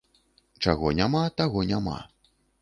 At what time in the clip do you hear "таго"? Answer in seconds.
1.43-1.65